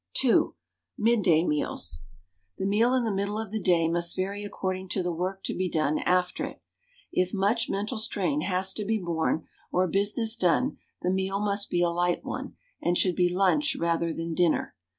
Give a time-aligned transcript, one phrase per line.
[0.23, 0.45] II.
[0.97, 2.01] MIDDAY MEALS.
[2.57, 5.55] The meal in the middle of the day must vary according to the work to
[5.55, 6.59] be done after it.
[7.13, 11.83] If much mental strain has to be borne or business done, the meal must be
[11.83, 14.73] a light one, and should be lunch rather than dinner.